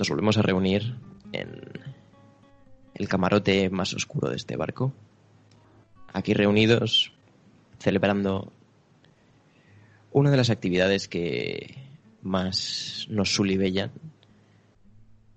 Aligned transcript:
nos 0.00 0.08
volvemos 0.08 0.38
a 0.38 0.42
reunir 0.42 0.96
en 1.30 1.60
el 2.94 3.06
camarote 3.06 3.68
más 3.68 3.92
oscuro 3.92 4.30
de 4.30 4.36
este 4.36 4.56
barco. 4.56 4.94
Aquí 6.14 6.32
reunidos, 6.32 7.12
celebrando 7.78 8.50
una 10.10 10.30
de 10.30 10.38
las 10.38 10.48
actividades 10.48 11.06
que 11.06 11.76
más 12.22 13.08
nos 13.10 13.34
sulibellan 13.34 13.90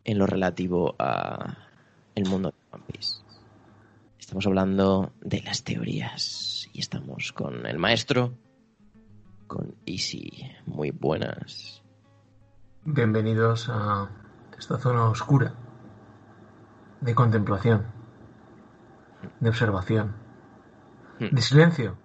en 0.06 0.18
lo 0.18 0.28
relativo 0.28 0.96
a 0.98 1.58
el 2.16 2.26
mundo 2.30 2.52
de 2.52 2.78
One 2.78 2.86
Piece. 2.88 3.18
Estamos 4.18 4.48
hablando 4.48 5.12
de 5.20 5.42
las 5.42 5.66
teorías 5.66 6.70
y 6.72 6.80
estamos 6.80 7.34
con 7.34 7.66
el 7.66 7.80
maestro, 7.80 8.38
con 9.46 9.76
Easy. 9.86 10.50
Muy 10.66 10.92
buenas. 10.92 11.84
Bienvenidos 12.86 13.68
a 13.68 14.23
esta 14.58 14.78
zona 14.78 15.06
oscura 15.06 15.54
de 17.02 17.16
contemplación, 17.16 17.86
de 19.40 19.50
observación, 19.50 20.16
de 21.20 21.42
silencio, 21.42 21.98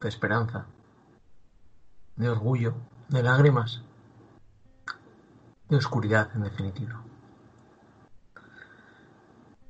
de 0.00 0.08
esperanza, 0.08 0.66
de 2.16 2.28
orgullo, 2.28 2.74
de 3.08 3.22
lágrimas, 3.22 3.82
de 5.68 5.76
oscuridad 5.76 6.30
en 6.34 6.42
definitiva. 6.42 7.02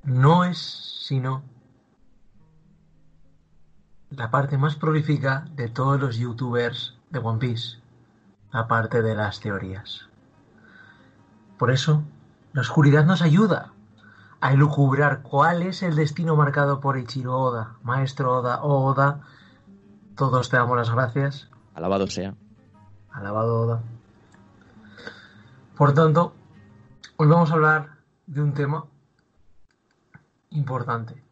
No 0.03 0.45
es 0.45 0.59
sino 1.07 1.43
la 4.11 4.31
parte 4.31 4.59
más 4.59 4.77
prolífica 4.77 5.47
de 5.53 5.69
todos 5.69 6.01
los 6.01 6.17
youtubers 6.17 6.97
de 7.11 7.19
One 7.19 7.39
Piece, 7.39 7.79
aparte 8.53 9.03
de 9.03 9.15
las 9.15 9.41
teorías. 9.41 10.09
Por 11.59 11.71
eso, 11.71 12.03
la 12.53 12.63
oscuridad 12.63 13.05
nos 13.05 13.23
ayuda 13.23 13.73
a 14.41 14.53
elucubrar 14.53 15.23
cuál 15.23 15.63
es 15.63 15.83
el 15.83 15.97
destino 15.97 16.37
marcado 16.37 16.81
por 16.81 16.99
Ichiro 16.99 17.39
Oda, 17.39 17.77
Maestro 17.83 18.39
Oda 18.39 18.63
Oda. 18.63 19.21
Todos 20.17 20.51
te 20.51 20.57
damos 20.57 20.77
las 20.77 20.91
gracias. 20.91 21.49
Alabado 21.75 22.07
sea. 22.07 22.35
Alabado 23.11 23.61
Oda. 23.61 23.83
Por 25.77 25.95
tanto, 25.95 26.35
hoy 27.17 27.27
vamos 27.27 27.51
a 27.51 27.55
hablar 27.55 27.99
de 28.27 28.43
un 28.43 28.53
tema 28.53 28.85
importante. 30.51 31.23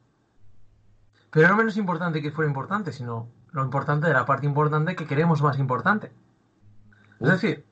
Pero 1.31 1.48
no 1.48 1.57
menos 1.57 1.77
importante 1.77 2.20
que 2.20 2.33
fuera 2.33 2.48
importante, 2.48 2.92
sino 2.92 3.29
lo 3.53 3.62
importante 3.62 4.07
de 4.07 4.14
la 4.14 4.27
parte 4.27 4.47
importante 4.47 4.97
que 4.97 5.07
queremos 5.07 5.42
más 5.42 5.59
importante. 5.59 6.12
Es 7.20 7.29
decir, 7.29 7.67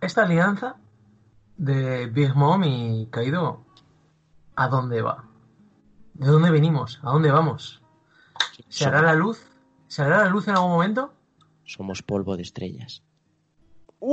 esta 0.00 0.22
alianza 0.22 0.76
de 1.56 2.06
Big 2.06 2.34
Mom 2.34 2.64
y 2.64 3.06
Kaido, 3.10 3.64
¿a 4.56 4.68
dónde 4.68 5.02
va? 5.02 5.24
¿De 6.14 6.26
dónde 6.26 6.50
venimos? 6.50 7.00
¿A 7.02 7.10
dónde 7.10 7.30
vamos? 7.30 7.82
¿Se 8.68 8.86
hará 8.86 9.02
la 9.02 9.14
luz? 9.14 9.42
¿Se 9.88 10.02
hará 10.02 10.24
la 10.24 10.30
luz 10.30 10.48
en 10.48 10.54
algún 10.54 10.72
momento? 10.72 11.12
Somos 11.64 12.02
polvo 12.02 12.36
de 12.36 12.42
estrellas. 12.42 13.02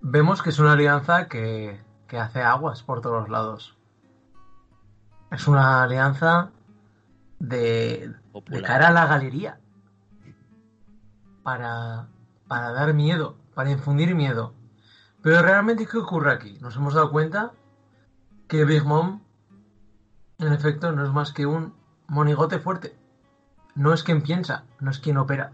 Vemos 0.00 0.42
que 0.42 0.50
es 0.50 0.58
una 0.58 0.72
alianza 0.72 1.28
que, 1.28 1.80
que 2.06 2.18
hace 2.18 2.42
aguas 2.42 2.82
por 2.82 3.00
todos 3.00 3.28
lados. 3.28 3.76
Es 5.32 5.48
una 5.48 5.82
alianza 5.82 6.50
de, 7.40 8.14
de 8.48 8.62
cara 8.62 8.88
a 8.88 8.92
la 8.92 9.06
galería. 9.06 9.58
Para, 11.46 12.08
para 12.48 12.72
dar 12.72 12.92
miedo, 12.92 13.36
para 13.54 13.70
infundir 13.70 14.16
miedo. 14.16 14.52
Pero 15.22 15.42
realmente, 15.42 15.86
¿qué 15.86 15.96
ocurre 15.96 16.32
aquí? 16.32 16.58
Nos 16.60 16.74
hemos 16.74 16.94
dado 16.94 17.12
cuenta 17.12 17.52
que 18.48 18.64
Big 18.64 18.84
Mom, 18.84 19.20
en 20.38 20.52
efecto, 20.52 20.90
no 20.90 21.04
es 21.04 21.12
más 21.12 21.32
que 21.32 21.46
un 21.46 21.72
monigote 22.08 22.58
fuerte. 22.58 22.98
No 23.76 23.92
es 23.94 24.02
quien 24.02 24.22
piensa, 24.22 24.64
no 24.80 24.90
es 24.90 24.98
quien 24.98 25.18
opera. 25.18 25.52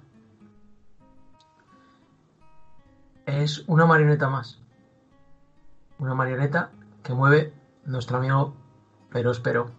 Es 3.26 3.62
una 3.66 3.84
marioneta 3.84 4.30
más. 4.30 4.62
Una 5.98 6.14
marioneta 6.14 6.70
que 7.02 7.12
mueve 7.12 7.52
nuestro 7.84 8.16
amigo 8.16 8.56
Pero 9.10 9.30
Espero. 9.30 9.70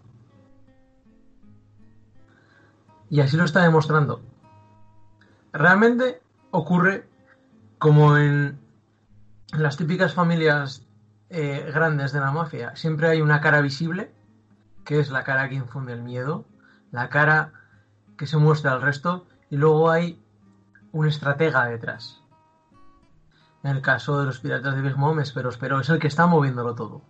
Y 3.09 3.19
así 3.21 3.35
lo 3.35 3.45
está 3.45 3.63
demostrando. 3.63 4.21
Realmente 5.53 6.19
ocurre 6.49 7.07
como 7.77 8.17
en 8.17 8.59
las 9.51 9.77
típicas 9.77 10.13
familias 10.15 10.87
eh, 11.29 11.69
grandes 11.73 12.11
de 12.11 12.19
la 12.19 12.31
mafia. 12.31 12.75
Siempre 12.75 13.07
hay 13.07 13.21
una 13.21 13.39
cara 13.39 13.61
visible, 13.61 14.11
que 14.83 14.99
es 14.99 15.11
la 15.11 15.23
cara 15.23 15.47
que 15.49 15.55
infunde 15.55 15.93
el 15.93 16.01
miedo, 16.01 16.45
la 16.91 17.09
cara 17.09 17.53
que 18.17 18.25
se 18.25 18.37
muestra 18.37 18.71
al 18.71 18.81
resto, 18.81 19.27
y 19.51 19.57
luego 19.57 19.91
hay 19.91 20.19
un 20.91 21.07
estratega 21.07 21.65
detrás. 21.65 22.21
En 23.63 23.75
el 23.75 23.81
caso 23.81 24.19
de 24.19 24.25
los 24.25 24.39
piratas 24.39 24.75
de 24.75 24.81
Big 24.81 24.97
Mom 24.97 25.19
es 25.19 25.31
pero, 25.31 25.51
pero 25.59 25.79
es 25.79 25.89
el 25.89 25.99
que 25.99 26.07
está 26.07 26.25
moviéndolo 26.25 26.73
todo. 26.73 27.03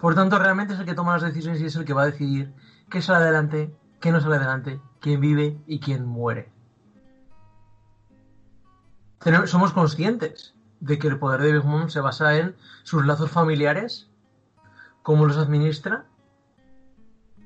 Por 0.00 0.14
tanto, 0.14 0.38
realmente 0.38 0.72
es 0.72 0.80
el 0.80 0.86
que 0.86 0.94
toma 0.94 1.12
las 1.12 1.22
decisiones 1.22 1.60
y 1.60 1.66
es 1.66 1.76
el 1.76 1.84
que 1.84 1.92
va 1.92 2.02
a 2.02 2.06
decidir 2.06 2.54
qué 2.90 3.02
sale 3.02 3.24
adelante, 3.24 3.74
qué 4.00 4.10
no 4.10 4.20
sale 4.20 4.36
adelante, 4.36 4.80
quién 5.00 5.20
vive 5.20 5.58
y 5.66 5.80
quién 5.80 6.06
muere. 6.06 6.55
Somos 9.46 9.72
conscientes 9.72 10.54
de 10.80 10.98
que 10.98 11.08
el 11.08 11.18
poder 11.18 11.42
de 11.42 11.52
Big 11.52 11.64
Mom 11.64 11.88
se 11.88 12.00
basa 12.00 12.36
en 12.36 12.56
sus 12.82 13.04
lazos 13.06 13.30
familiares, 13.30 14.08
cómo 15.02 15.26
los 15.26 15.36
administra 15.36 16.04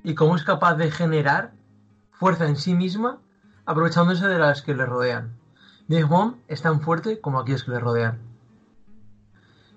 y 0.03 0.15
cómo 0.15 0.37
es 0.37 0.45
capaz 0.45 0.75
de 0.75 0.91
generar 0.91 1.53
fuerza 2.13 2.47
en 2.47 2.57
sí 2.57 2.75
misma 2.75 3.19
aprovechándose 3.67 4.27
de 4.27 4.39
las 4.39 4.63
que 4.63 4.75
le 4.75 4.85
rodean. 4.85 5.39
Big 5.87 6.07
Mom 6.09 6.37
es 6.49 6.63
tan 6.63 6.81
fuerte 6.81 7.21
como 7.21 7.41
aquellos 7.41 7.65
que 7.65 7.73
le 7.73 7.81
rodean. 7.81 8.19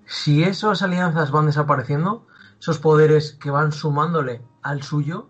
Si 0.05 0.43
esas 0.43 0.81
alianzas 0.81 1.31
van 1.31 1.45
desapareciendo, 1.45 2.27
esos 2.59 2.79
poderes 2.79 3.33
que 3.33 3.51
van 3.51 3.71
sumándole 3.71 4.41
al 4.61 4.83
suyo 4.83 5.27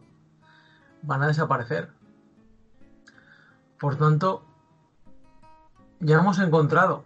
van 1.02 1.24
a 1.24 1.28
desaparecer. 1.28 1.92
Por 3.80 3.98
tanto, 3.98 4.46
ya 6.04 6.18
hemos 6.18 6.38
encontrado 6.40 7.06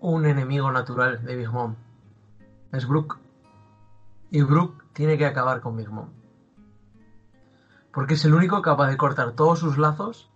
un 0.00 0.26
enemigo 0.26 0.70
natural 0.70 1.24
de 1.24 1.36
Big 1.36 1.50
Mom. 1.50 1.74
Es 2.70 2.86
Brook. 2.86 3.18
Y 4.30 4.42
Brook 4.42 4.84
tiene 4.92 5.16
que 5.16 5.24
acabar 5.24 5.60
con 5.62 5.76
Big 5.76 5.88
Mom. 5.88 6.10
Porque 7.92 8.14
es 8.14 8.24
el 8.26 8.34
único 8.34 8.60
capaz 8.60 8.88
de 8.88 8.98
cortar 8.98 9.32
todos 9.32 9.58
sus 9.58 9.78
lazos 9.78 10.30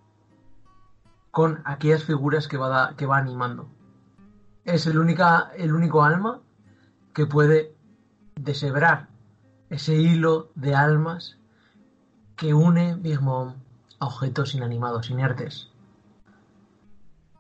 con 1.31 1.61
aquellas 1.65 2.05
figuras 2.05 2.49
que 2.49 2.57
va, 2.57 2.95
que 2.97 3.07
va 3.07 3.19
animando. 3.19 3.69
Es 4.65 4.87
el, 4.87 4.97
el 5.57 5.75
único 5.75 6.03
alma 6.03 6.41
que 7.13 7.27
puede 7.27 7.75
deshebrar 8.35 9.09
ese 9.69 9.95
hilo 9.95 10.51
de 10.55 10.75
almas 10.75 11.37
que 12.37 12.55
une 12.55 12.95
Big 12.95 13.21
Mom 13.21 13.55
a 13.99 14.07
objetos 14.07 14.55
inanimados, 14.55 15.11
inertes. 15.11 15.72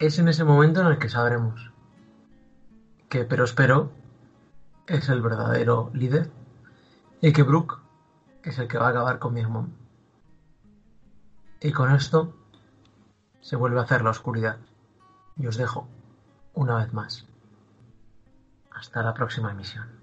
Es 0.02 0.18
en 0.18 0.26
ese 0.26 0.42
momento 0.42 0.80
en 0.80 0.88
el 0.88 0.98
que 0.98 1.08
sabremos 1.08 1.70
que 3.08 3.24
Pero 3.24 3.44
Espero 3.44 3.92
es 4.88 5.08
el 5.08 5.22
verdadero 5.22 5.92
líder 5.94 6.28
y 7.20 7.32
que 7.32 7.44
Brooke 7.44 7.78
es 8.42 8.58
el 8.58 8.66
que 8.66 8.78
va 8.78 8.88
a 8.88 8.90
acabar 8.90 9.20
con 9.20 9.32
Big 9.32 9.46
Mom. 9.46 9.68
Y 11.60 11.70
con 11.70 11.92
esto 11.92 12.34
se 13.42 13.54
vuelve 13.54 13.78
a 13.78 13.84
hacer 13.84 14.02
la 14.02 14.10
oscuridad. 14.10 14.58
Y 15.36 15.46
os 15.46 15.56
dejo, 15.56 15.86
una 16.52 16.78
vez 16.78 16.92
más. 16.92 17.28
Hasta 18.72 19.04
la 19.04 19.14
próxima 19.14 19.52
emisión. 19.52 20.01